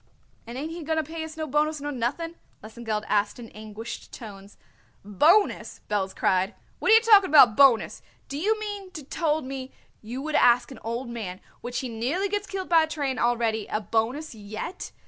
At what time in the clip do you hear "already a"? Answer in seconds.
13.19-13.79